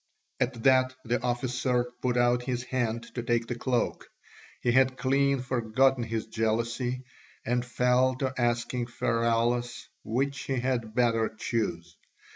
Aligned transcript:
At 0.39 0.63
that 0.63 0.95
the 1.05 1.21
officer 1.21 1.83
put 2.01 2.17
out 2.17 2.41
his 2.45 2.63
hand 2.63 3.03
to 3.13 3.21
take 3.21 3.45
the 3.45 3.53
cloak; 3.53 4.09
he 4.59 4.71
had 4.71 4.97
clean 4.97 5.41
forgotten 5.41 6.01
his 6.03 6.25
jealousy, 6.25 7.03
and 7.45 7.63
fell 7.63 8.15
to 8.15 8.33
asking 8.35 8.87
Pheraulas 8.87 9.89
which 10.03 10.39
he 10.45 10.55
had 10.59 10.95
better 10.95 11.29
choose. 11.29 11.97